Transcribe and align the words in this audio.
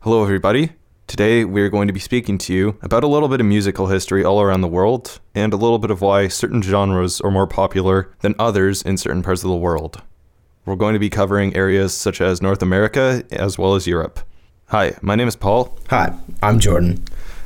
Hello, 0.00 0.22
everybody. 0.22 0.70
Today, 1.06 1.44
we're 1.44 1.68
going 1.68 1.88
to 1.88 1.92
be 1.92 2.00
speaking 2.00 2.38
to 2.38 2.52
you 2.54 2.78
about 2.82 3.02
a 3.02 3.08
little 3.08 3.28
bit 3.28 3.40
of 3.40 3.46
musical 3.46 3.88
history 3.88 4.24
all 4.24 4.40
around 4.40 4.60
the 4.60 4.68
world 4.68 5.20
and 5.34 5.52
a 5.52 5.56
little 5.56 5.78
bit 5.78 5.90
of 5.90 6.00
why 6.00 6.28
certain 6.28 6.62
genres 6.62 7.20
are 7.20 7.30
more 7.30 7.46
popular 7.46 8.14
than 8.20 8.34
others 8.38 8.82
in 8.82 8.96
certain 8.96 9.22
parts 9.22 9.42
of 9.42 9.50
the 9.50 9.56
world. 9.56 10.02
We're 10.64 10.76
going 10.76 10.92
to 10.92 10.98
be 11.00 11.10
covering 11.10 11.56
areas 11.56 11.94
such 11.94 12.20
as 12.20 12.42
North 12.42 12.62
America 12.62 13.24
as 13.30 13.58
well 13.58 13.74
as 13.74 13.86
Europe. 13.86 14.20
Hi, 14.66 14.96
my 15.00 15.14
name 15.14 15.28
is 15.28 15.36
Paul, 15.36 15.76
Hi, 15.88 16.14
I'm 16.42 16.58
Jordan. 16.60 17.02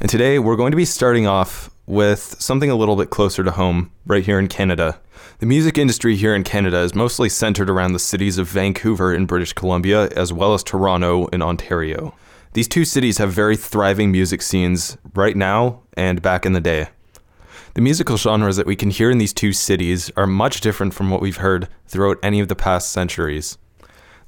and 0.00 0.10
today 0.10 0.38
we're 0.38 0.56
going 0.56 0.70
to 0.72 0.76
be 0.76 0.84
starting 0.84 1.26
off 1.26 1.70
with 1.86 2.36
something 2.38 2.70
a 2.70 2.74
little 2.76 2.96
bit 2.96 3.10
closer 3.10 3.42
to 3.42 3.50
home, 3.52 3.90
right 4.04 4.24
here 4.24 4.38
in 4.38 4.48
Canada. 4.48 5.00
The 5.38 5.46
music 5.46 5.78
industry 5.78 6.14
here 6.16 6.34
in 6.34 6.44
Canada 6.44 6.78
is 6.78 6.94
mostly 6.94 7.28
centered 7.28 7.70
around 7.70 7.92
the 7.92 7.98
cities 7.98 8.38
of 8.38 8.48
Vancouver 8.48 9.14
in 9.14 9.26
British 9.26 9.52
Columbia 9.52 10.08
as 10.10 10.32
well 10.32 10.52
as 10.52 10.62
Toronto 10.62 11.26
in 11.28 11.42
Ontario. 11.42 12.14
These 12.56 12.68
two 12.68 12.86
cities 12.86 13.18
have 13.18 13.34
very 13.34 13.54
thriving 13.54 14.10
music 14.10 14.40
scenes 14.40 14.96
right 15.14 15.36
now 15.36 15.82
and 15.92 16.22
back 16.22 16.46
in 16.46 16.54
the 16.54 16.60
day. 16.62 16.88
The 17.74 17.82
musical 17.82 18.16
genres 18.16 18.56
that 18.56 18.66
we 18.66 18.74
can 18.74 18.88
hear 18.88 19.10
in 19.10 19.18
these 19.18 19.34
two 19.34 19.52
cities 19.52 20.10
are 20.16 20.26
much 20.26 20.62
different 20.62 20.94
from 20.94 21.10
what 21.10 21.20
we've 21.20 21.36
heard 21.36 21.68
throughout 21.86 22.16
any 22.22 22.40
of 22.40 22.48
the 22.48 22.56
past 22.56 22.90
centuries. 22.90 23.58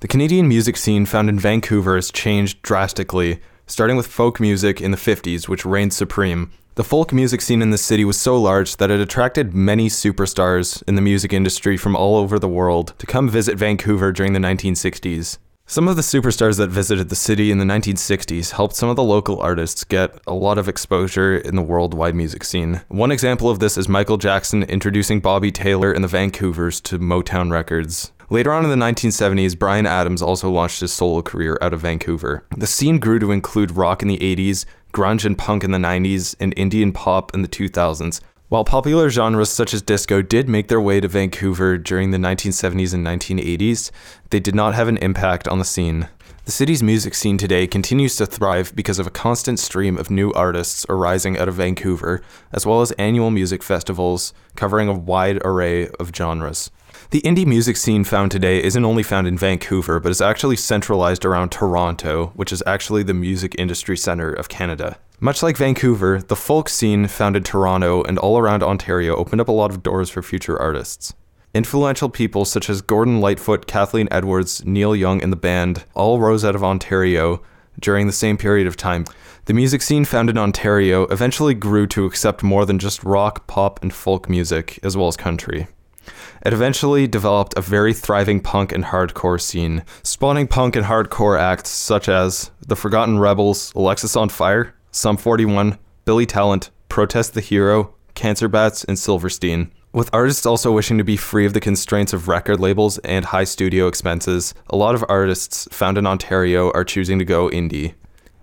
The 0.00 0.09
Canadian 0.09 0.46
music 0.46 0.77
scene 0.77 1.06
found 1.06 1.30
in 1.30 1.38
Vancouver 1.38 1.95
has 1.95 2.10
changed 2.10 2.60
drastically, 2.60 3.41
starting 3.66 3.96
with 3.96 4.06
folk 4.06 4.41
music 4.41 4.83
in 4.83 4.91
the 4.91 4.98
50s, 4.98 5.48
which 5.48 5.64
reigned 5.64 5.95
supreme. 5.95 6.52
The 6.74 6.84
folk 6.84 7.14
music 7.14 7.41
scene 7.41 7.62
in 7.62 7.70
the 7.70 7.78
city 7.78 8.05
was 8.05 8.20
so 8.20 8.38
large 8.38 8.77
that 8.77 8.91
it 8.91 9.00
attracted 9.00 9.55
many 9.55 9.88
superstars 9.88 10.83
in 10.86 10.97
the 10.97 11.00
music 11.00 11.33
industry 11.33 11.78
from 11.78 11.97
all 11.97 12.16
over 12.16 12.38
the 12.38 12.47
world 12.47 12.92
to 12.98 13.06
come 13.06 13.30
visit 13.30 13.56
Vancouver 13.56 14.12
during 14.12 14.34
the 14.34 14.38
1960s. 14.38 15.38
Some 15.70 15.86
of 15.86 15.96
the 15.96 16.02
superstars 16.02 16.56
that 16.56 16.70
visited 16.70 17.10
the 17.10 17.14
city 17.14 17.50
in 17.50 17.58
the 17.58 17.64
1960s 17.66 18.52
helped 18.52 18.74
some 18.74 18.88
of 18.88 18.96
the 18.96 19.04
local 19.04 19.38
artists 19.38 19.84
get 19.84 20.18
a 20.27 20.32
lot 20.32 20.56
of 20.56 20.66
exposure 20.66 21.36
in 21.36 21.56
the 21.56 21.62
worldwide 21.62 22.14
music 22.14 22.42
scene. 22.44 22.80
One 22.88 23.12
example 23.12 23.50
of 23.50 23.58
this 23.58 23.77
is 23.77 23.86
Michael 23.86 24.16
Jackson 24.16 24.62
introducing 24.62 25.20
Bobby 25.20 25.52
Taylor 25.52 25.92
and 25.92 26.02
the 26.02 26.08
Vancouvers 26.08 26.83
to 26.84 26.98
Motown 26.98 27.50
Records. 27.50 28.12
Later 28.30 28.50
on 28.50 28.64
in 28.64 28.70
the 28.70 28.83
1970s, 28.83 29.58
Bryan 29.58 29.84
Adams 29.84 30.22
also 30.22 30.50
launched 30.50 30.80
his 30.80 30.91
solo 30.91 31.20
career 31.20 31.58
out 31.61 31.74
of 31.74 31.80
Vancouver. 31.80 32.46
The 32.56 32.66
scene 32.66 32.98
grew 32.98 33.19
to 33.19 33.30
include 33.30 33.77
rock 33.77 34.00
in 34.00 34.08
the 34.08 34.16
80s, 34.20 34.64
grunge 34.94 35.27
and 35.27 35.36
punk 35.36 35.64
in 35.64 35.72
the 35.72 35.77
90s, 35.77 36.34
and 36.41 36.56
indie 36.56 36.94
pop 36.94 37.34
in 37.34 37.42
the 37.42 37.48
2000s. 37.48 38.22
While 38.50 38.64
popular 38.64 39.10
genres 39.10 39.50
such 39.50 39.74
as 39.74 39.82
disco 39.82 40.22
did 40.22 40.48
make 40.48 40.68
their 40.68 40.80
way 40.80 41.00
to 41.00 41.08
Vancouver 41.08 41.77
during 41.77 42.12
the 42.12 42.16
1970s 42.16 42.94
and 42.94 43.06
1980s, 43.06 43.90
they 44.30 44.40
did 44.40 44.55
not 44.55 44.74
have 44.74 44.88
an 44.88 44.96
impact 44.98 45.46
on 45.46 45.58
the 45.58 45.66
scene. 45.66 46.08
The 46.46 46.52
city's 46.52 46.82
music 46.82 47.14
scene 47.14 47.36
today 47.36 47.66
continues 47.66 48.16
to 48.16 48.24
thrive 48.24 48.74
because 48.74 48.98
of 48.98 49.06
a 49.06 49.10
constant 49.10 49.58
stream 49.58 49.98
of 49.98 50.10
new 50.10 50.32
artists 50.32 50.86
arising 50.88 51.36
out 51.36 51.48
of 51.48 51.56
Vancouver, 51.56 52.22
as 52.50 52.64
well 52.64 52.80
as 52.80 52.90
annual 52.92 53.30
music 53.30 53.62
festivals 53.62 54.32
covering 54.56 54.88
a 54.88 54.94
wide 54.94 55.42
array 55.44 55.90
of 56.00 56.16
genres. 56.16 56.70
The 57.10 57.20
indie 57.20 57.44
music 57.44 57.77
scene 57.77 58.02
found 58.02 58.30
today 58.30 58.62
isn't 58.62 58.83
only 58.83 59.02
found 59.02 59.27
in 59.27 59.36
Vancouver, 59.36 60.00
but 60.00 60.10
is 60.10 60.22
actually 60.22 60.56
centralized 60.56 61.27
around 61.27 61.50
Toronto, 61.50 62.33
which 62.34 62.50
is 62.50 62.62
actually 62.66 63.02
the 63.02 63.12
music 63.12 63.55
industry 63.58 63.98
center 63.98 64.33
of 64.33 64.48
Canada. 64.48 64.98
Much 65.20 65.42
like 65.42 65.56
Vancouver, 65.56 66.22
the 66.22 66.36
folk 66.36 66.69
scene 66.69 67.08
founded 67.08 67.44
Toronto 67.44 68.05
and 68.05 68.20
all 68.20 68.38
around 68.38 68.62
Ontario 68.62 69.16
opened 69.16 69.41
up 69.41 69.48
a 69.48 69.52
lot 69.52 69.72
of 69.72 69.83
doors 69.83 70.08
for 70.08 70.22
future 70.22 70.56
artists. 70.56 71.12
Influential 71.52 72.08
people 72.08 72.44
such 72.44 72.70
as 72.70 72.83
Gordon 72.83 73.20
Lightfoot, 73.20 73.66
Kathleen 73.66 74.06
Edwards, 74.12 74.64
Neil 74.64 74.94
Young, 74.94 75.20
and 75.20 75.33
the 75.33 75.36
band 75.36 75.83
all 75.94 76.20
rose 76.20 76.44
out 76.44 76.55
of 76.55 76.62
Ontario 76.62 77.42
during 77.80 78.06
the 78.06 78.12
same 78.12 78.36
period 78.36 78.69
of 78.69 78.77
time. 78.77 79.06
The 79.46 79.55
music 79.55 79.83
scene 79.83 80.05
found 80.05 80.30
in 80.30 80.39
Ontario 80.39 81.06
eventually 81.06 81.55
grew 81.55 81.89
to 81.89 82.06
accept 82.06 82.44
more 82.44 82.64
than 82.64 82.78
just 82.78 83.02
rock, 83.02 83.48
pop, 83.48 83.83
and 83.83 83.92
folk 83.92 84.28
music, 84.28 84.78
as 84.84 84.96
well 84.96 85.08
as 85.08 85.16
country. 85.16 85.67
It 86.46 86.52
eventually 86.52 87.08
developed 87.08 87.55
a 87.56 87.61
very 87.61 87.92
thriving 87.92 88.39
punk 88.39 88.70
and 88.70 88.85
hardcore 88.85 89.40
scene, 89.40 89.83
spawning 90.05 90.46
punk 90.46 90.77
and 90.77 90.86
hardcore 90.86 91.40
acts 91.40 91.70
such 91.70 92.08
as 92.08 92.52
The 92.68 92.77
Forgotten 92.77 93.18
Rebels, 93.18 93.73
Alexisonfire, 93.73 94.74
Sum 94.98 95.17
41, 95.17 95.79
Billy 96.07 96.27
Talent, 96.27 96.70
Protest 96.89 97.35
the 97.35 97.41
Hero, 97.41 97.95
Cancer 98.17 98.48
Bats, 98.48 98.83
and 98.83 98.98
Silverstein. 98.98 99.70
With 99.92 100.11
artists 100.13 100.45
also 100.45 100.73
wishing 100.73 100.98
to 100.98 101.05
be 101.05 101.17
free 101.17 101.47
of 101.47 101.53
the 101.53 101.61
constraints 101.61 102.13
of 102.13 102.27
record 102.27 102.59
labels 102.59 102.98
and 102.98 103.27
high 103.27 103.45
studio 103.45 103.86
expenses, 103.86 104.55
a 104.69 104.77
lot 104.77 104.97
of 104.97 105.05
artists 105.09 105.69
found 105.70 105.98
in 105.98 106.07
Ontario 106.09 106.73
are 106.73 106.83
choosing 106.83 107.20
to 107.20 107.25
go 107.25 107.48
indie. 107.51 107.95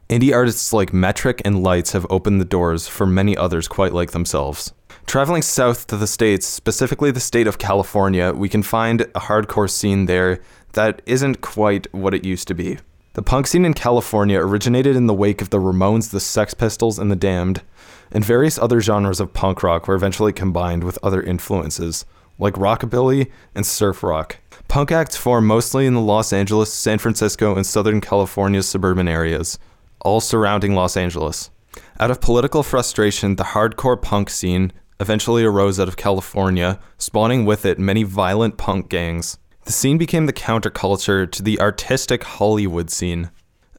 Indie 0.09 0.33
artists 0.33 0.71
like 0.71 0.93
Metric 0.93 1.41
and 1.43 1.61
Lights 1.61 1.91
have 1.91 2.07
opened 2.09 2.39
the 2.39 2.45
doors 2.45 2.87
for 2.87 3.05
many 3.05 3.35
others 3.35 3.67
quite 3.67 3.91
like 3.91 4.11
themselves. 4.11 4.71
Traveling 5.07 5.41
south 5.41 5.87
to 5.87 5.97
the 5.97 6.07
states, 6.07 6.47
specifically 6.47 7.11
the 7.11 7.19
state 7.19 7.47
of 7.47 7.57
California, 7.57 8.31
we 8.31 8.47
can 8.47 8.63
find 8.63 9.01
a 9.01 9.19
hardcore 9.27 9.69
scene 9.69 10.05
there 10.05 10.39
that 10.71 11.01
isn't 11.05 11.41
quite 11.41 11.93
what 11.93 12.13
it 12.13 12.23
used 12.23 12.47
to 12.47 12.53
be. 12.53 12.77
The 13.15 13.21
punk 13.21 13.47
scene 13.47 13.63
in 13.63 13.73
California 13.73 14.37
originated 14.37 14.97
in 14.97 15.07
the 15.07 15.13
wake 15.13 15.41
of 15.41 15.49
the 15.49 15.57
Ramones, 15.57 16.11
the 16.11 16.19
Sex 16.19 16.53
Pistols, 16.53 16.99
and 16.99 17.09
the 17.09 17.15
Damned, 17.15 17.61
and 18.11 18.25
various 18.25 18.59
other 18.59 18.81
genres 18.81 19.21
of 19.21 19.31
punk 19.31 19.63
rock 19.63 19.87
were 19.87 19.95
eventually 19.95 20.33
combined 20.33 20.83
with 20.83 20.99
other 21.01 21.23
influences, 21.23 22.03
like 22.37 22.55
rockabilly 22.55 23.31
and 23.55 23.65
surf 23.65 24.03
rock. 24.03 24.39
Punk 24.67 24.91
acts 24.91 25.15
formed 25.15 25.47
mostly 25.47 25.85
in 25.85 25.93
the 25.93 26.01
Los 26.01 26.33
Angeles, 26.33 26.73
San 26.73 26.97
Francisco, 26.97 27.55
and 27.55 27.65
Southern 27.65 28.01
California's 28.01 28.67
suburban 28.67 29.07
areas, 29.07 29.59
all 30.01 30.19
surrounding 30.19 30.75
Los 30.75 30.97
Angeles. 30.97 31.51
Out 32.01 32.11
of 32.11 32.19
political 32.19 32.63
frustration, 32.63 33.37
the 33.37 33.43
hardcore 33.45 34.01
punk 34.01 34.29
scene 34.29 34.73
eventually 34.99 35.45
arose 35.45 35.79
out 35.79 35.87
of 35.87 35.95
California, 35.95 36.81
spawning 36.97 37.45
with 37.45 37.65
it 37.65 37.79
many 37.79 38.03
violent 38.03 38.57
punk 38.57 38.89
gangs. 38.89 39.37
The 39.65 39.71
scene 39.71 39.97
became 39.97 40.27
the 40.27 40.33
counterculture 40.33 41.29
to 41.31 41.41
the 41.41 41.59
artistic 41.59 42.23
Hollywood 42.23 42.91
scene. 42.91 43.31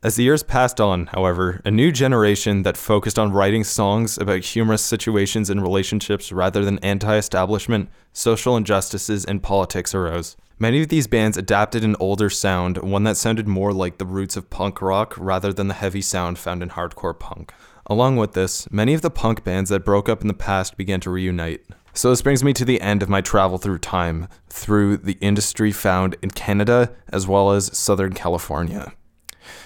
As 0.02 0.16
the 0.16 0.24
years 0.24 0.42
passed 0.42 0.80
on, 0.80 1.06
however, 1.06 1.60
a 1.64 1.70
new 1.70 1.92
generation 1.92 2.64
that 2.64 2.76
focused 2.76 3.20
on 3.20 3.32
writing 3.32 3.62
songs 3.62 4.18
about 4.18 4.44
humorous 4.44 4.82
situations 4.82 5.48
and 5.48 5.62
relationships 5.62 6.32
rather 6.32 6.64
than 6.64 6.80
anti 6.80 7.16
establishment, 7.16 7.88
social 8.12 8.56
injustices, 8.56 9.24
and 9.24 9.44
politics 9.44 9.94
arose. 9.94 10.36
Many 10.58 10.82
of 10.82 10.88
these 10.88 11.06
bands 11.06 11.36
adapted 11.36 11.84
an 11.84 11.94
older 12.00 12.30
sound, 12.30 12.78
one 12.78 13.04
that 13.04 13.16
sounded 13.16 13.46
more 13.46 13.72
like 13.72 13.98
the 13.98 14.06
roots 14.06 14.36
of 14.36 14.50
punk 14.50 14.82
rock 14.82 15.14
rather 15.16 15.52
than 15.52 15.68
the 15.68 15.74
heavy 15.74 16.02
sound 16.02 16.36
found 16.36 16.64
in 16.64 16.70
hardcore 16.70 17.16
punk. 17.16 17.52
Along 17.86 18.16
with 18.16 18.32
this, 18.32 18.68
many 18.72 18.92
of 18.92 19.02
the 19.02 19.10
punk 19.10 19.44
bands 19.44 19.70
that 19.70 19.84
broke 19.84 20.08
up 20.08 20.20
in 20.22 20.26
the 20.26 20.34
past 20.34 20.76
began 20.76 20.98
to 21.00 21.10
reunite. 21.10 21.64
So 21.96 22.10
this 22.10 22.20
brings 22.20 22.44
me 22.44 22.52
to 22.52 22.64
the 22.66 22.82
end 22.82 23.02
of 23.02 23.08
my 23.08 23.22
travel 23.22 23.56
through 23.56 23.78
time, 23.78 24.28
through 24.50 24.98
the 24.98 25.16
industry 25.22 25.72
found 25.72 26.14
in 26.20 26.30
Canada 26.30 26.94
as 27.08 27.26
well 27.26 27.52
as 27.52 27.74
Southern 27.76 28.12
California. 28.12 28.92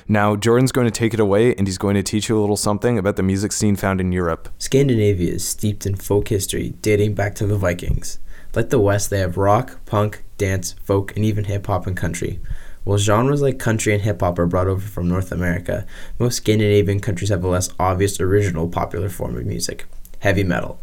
Now, 0.06 0.36
Jordan's 0.36 0.70
going 0.70 0.84
to 0.84 0.92
take 0.92 1.12
it 1.12 1.18
away 1.18 1.56
and 1.56 1.66
he's 1.66 1.76
going 1.76 1.96
to 1.96 2.04
teach 2.04 2.28
you 2.28 2.38
a 2.38 2.41
little 2.41 2.56
something 2.56 2.98
about 2.98 3.16
the 3.16 3.24
music 3.24 3.50
scene 3.50 3.74
found 3.74 4.00
in 4.00 4.12
Europe. 4.12 4.48
Scandinavia 4.58 5.32
is 5.32 5.44
steeped 5.44 5.86
in 5.86 5.96
folk 5.96 6.28
history 6.28 6.74
dating 6.82 7.14
back 7.14 7.34
to 7.34 7.48
the 7.48 7.56
Vikings. 7.56 8.20
Like 8.54 8.70
the 8.70 8.78
West, 8.78 9.10
they 9.10 9.18
have 9.18 9.36
rock, 9.36 9.84
punk, 9.84 10.22
dance, 10.38 10.76
folk, 10.84 11.16
and 11.16 11.24
even 11.24 11.44
hip 11.44 11.66
hop 11.66 11.88
and 11.88 11.97
country. 11.97 12.38
While 12.84 12.98
genres 12.98 13.42
like 13.42 13.58
country 13.58 13.92
and 13.92 14.02
hip 14.02 14.20
hop 14.20 14.38
are 14.38 14.47
brought 14.47 14.68
over 14.68 14.86
from 14.86 15.08
North 15.08 15.32
America, 15.32 15.84
most 16.20 16.36
Scandinavian 16.36 17.00
countries 17.00 17.30
have 17.30 17.42
a 17.42 17.48
less 17.48 17.70
obvious 17.80 18.20
original 18.20 18.68
popular 18.68 19.08
form 19.08 19.36
of 19.36 19.47
music 19.47 19.86
heavy 20.20 20.44
metal. 20.44 20.78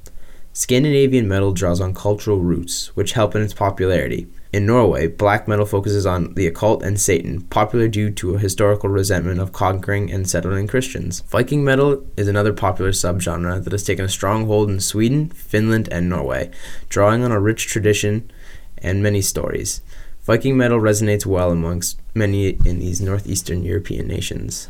Scandinavian 0.58 1.28
metal 1.28 1.54
draws 1.54 1.80
on 1.80 1.94
cultural 1.94 2.40
roots, 2.40 2.88
which 2.96 3.12
help 3.12 3.36
in 3.36 3.44
its 3.44 3.54
popularity. 3.54 4.26
In 4.52 4.66
Norway, 4.66 5.06
black 5.06 5.48
metal 5.48 5.68
focuses 5.68 6.08
on 6.08 6.34
the 6.34 6.48
occult 6.48 6.82
and 6.82 7.00
Satan, 7.00 7.42
popular 7.42 7.88
due 7.88 8.10
to 8.10 8.34
a 8.34 8.40
historical 8.40 8.90
resentment 8.90 9.40
of 9.40 9.52
conquering 9.52 10.12
and 10.12 10.28
settling 10.28 10.66
Christians. 10.66 11.20
Viking 11.28 11.64
metal 11.64 12.04
is 12.18 12.28
another 12.28 12.54
popular 12.54 12.90
subgenre 12.90 13.64
that 13.64 13.72
has 13.72 13.84
taken 13.84 14.04
a 14.04 14.10
strong 14.10 14.48
hold 14.48 14.72
in 14.72 14.80
Sweden, 14.80 15.30
Finland, 15.30 15.90
and 15.92 16.10
Norway, 16.10 16.50
drawing 16.90 17.24
on 17.24 17.32
a 17.32 17.40
rich 17.40 17.68
tradition 17.68 18.32
and 18.80 19.04
many 19.04 19.22
stories. 19.22 19.82
Viking 20.24 20.58
metal 20.58 20.80
resonates 20.80 21.28
well 21.28 21.52
amongst 21.52 22.02
many 22.16 22.58
in 22.66 22.80
these 22.80 23.00
northeastern 23.00 23.62
European 23.62 24.08
nations. 24.08 24.70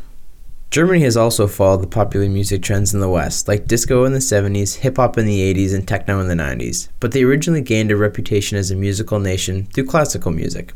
Germany 0.69 0.99
has 0.99 1.15
also 1.15 1.47
followed 1.47 1.81
the 1.81 1.87
popular 1.87 2.27
music 2.27 2.61
trends 2.61 2.93
in 2.93 2.99
the 2.99 3.09
West, 3.09 3.47
like 3.47 3.67
disco 3.67 4.03
in 4.03 4.11
the 4.11 4.19
70s, 4.19 4.75
hip 4.75 4.97
hop 4.97 5.17
in 5.17 5.25
the 5.25 5.53
80s, 5.53 5.73
and 5.73 5.87
techno 5.87 6.19
in 6.19 6.27
the 6.27 6.33
90s, 6.33 6.89
but 6.99 7.13
they 7.13 7.23
originally 7.23 7.61
gained 7.61 7.89
a 7.89 7.95
reputation 7.95 8.57
as 8.57 8.69
a 8.69 8.75
musical 8.75 9.17
nation 9.17 9.67
through 9.67 9.85
classical 9.85 10.31
music. 10.31 10.73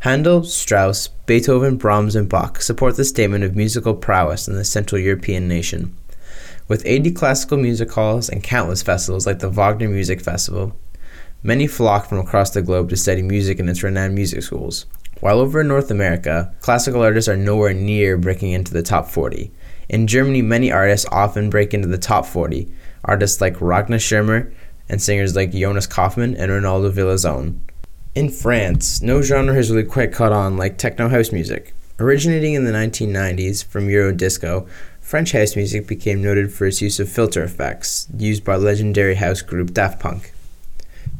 Handel, 0.00 0.44
Strauss, 0.44 1.08
Beethoven, 1.26 1.76
Brahms, 1.76 2.14
and 2.14 2.28
Bach 2.28 2.62
support 2.62 2.96
the 2.96 3.04
statement 3.04 3.42
of 3.42 3.56
musical 3.56 3.94
prowess 3.94 4.46
in 4.46 4.54
the 4.54 4.64
Central 4.64 5.00
European 5.00 5.48
nation. 5.48 5.96
With 6.68 6.86
80 6.86 7.10
classical 7.10 7.58
music 7.58 7.90
halls 7.90 8.28
and 8.28 8.42
countless 8.42 8.82
festivals 8.82 9.26
like 9.26 9.40
the 9.40 9.50
Wagner 9.50 9.88
Music 9.88 10.20
Festival, 10.20 10.76
many 11.42 11.66
flock 11.66 12.06
from 12.06 12.18
across 12.18 12.50
the 12.50 12.62
globe 12.62 12.88
to 12.90 12.96
study 12.96 13.22
music 13.22 13.58
in 13.58 13.68
its 13.68 13.82
renowned 13.82 14.14
music 14.14 14.42
schools. 14.44 14.86
While 15.20 15.38
over 15.38 15.60
in 15.60 15.68
North 15.68 15.90
America, 15.90 16.54
classical 16.60 17.02
artists 17.02 17.28
are 17.28 17.36
nowhere 17.36 17.72
near 17.72 18.18
breaking 18.18 18.52
into 18.52 18.72
the 18.72 18.82
top 18.82 19.08
40. 19.08 19.50
In 19.88 20.06
Germany, 20.06 20.42
many 20.42 20.72
artists 20.72 21.06
often 21.10 21.50
break 21.50 21.72
into 21.72 21.88
the 21.88 21.98
top 21.98 22.26
40. 22.26 22.72
Artists 23.04 23.40
like 23.40 23.60
Ragna 23.60 23.98
Schirmer 23.98 24.52
and 24.88 25.00
singers 25.00 25.36
like 25.36 25.52
Jonas 25.52 25.86
Kaufmann 25.86 26.34
and 26.34 26.50
Ronaldo 26.50 26.92
Villazone. 26.92 27.58
In 28.14 28.28
France, 28.28 29.02
no 29.02 29.22
genre 29.22 29.54
has 29.54 29.70
really 29.70 29.84
quite 29.84 30.12
caught 30.12 30.32
on 30.32 30.56
like 30.56 30.78
techno 30.78 31.08
house 31.08 31.32
music. 31.32 31.74
Originating 31.98 32.54
in 32.54 32.64
the 32.64 32.72
1990s 32.72 33.64
from 33.64 33.88
Euro 33.88 34.12
disco, 34.12 34.66
French 35.00 35.32
house 35.32 35.54
music 35.54 35.86
became 35.86 36.22
noted 36.22 36.52
for 36.52 36.66
its 36.66 36.82
use 36.82 36.98
of 36.98 37.08
filter 37.08 37.42
effects, 37.44 38.08
used 38.18 38.44
by 38.44 38.56
legendary 38.56 39.14
house 39.14 39.42
group 39.42 39.72
Daft 39.72 40.00
Punk. 40.00 40.33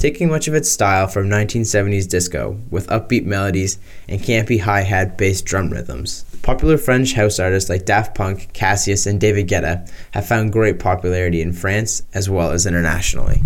Taking 0.05 0.29
much 0.29 0.49
of 0.49 0.55
its 0.55 0.71
style 0.71 1.07
from 1.07 1.31
1970s 1.31 2.07
disco, 2.07 2.61
with 2.71 2.89
upbeat 2.89 3.25
melodies 3.25 3.79
and 4.07 4.21
campy 4.21 4.61
hi 4.61 4.83
hat 4.83 5.17
based 5.17 5.47
drum 5.47 5.71
rhythms. 5.71 6.27
Popular 6.43 6.77
French 6.77 7.15
house 7.15 7.39
artists 7.39 7.71
like 7.71 7.87
Daft 7.87 8.15
Punk, 8.15 8.53
Cassius, 8.53 9.07
and 9.07 9.19
David 9.19 9.49
Guetta 9.49 9.91
have 10.11 10.27
found 10.29 10.53
great 10.53 10.79
popularity 10.79 11.41
in 11.41 11.55
France 11.55 12.03
as 12.13 12.29
well 12.29 12.51
as 12.51 12.67
internationally. 12.67 13.45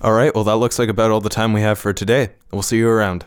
All 0.00 0.14
right, 0.14 0.34
well, 0.34 0.44
that 0.44 0.56
looks 0.56 0.78
like 0.78 0.88
about 0.88 1.10
all 1.10 1.20
the 1.20 1.28
time 1.28 1.52
we 1.52 1.60
have 1.60 1.78
for 1.78 1.92
today. 1.92 2.30
We'll 2.50 2.62
see 2.62 2.78
you 2.78 2.88
around. 2.88 3.26